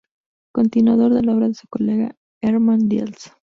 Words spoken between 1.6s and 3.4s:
colega Hermann Diels.